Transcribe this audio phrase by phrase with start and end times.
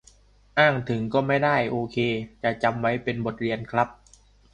[0.59, 1.97] อ้างถึงก็ไม่ได้ โอเค
[2.43, 3.87] จะจำไว้เป็นบทเรียนครับ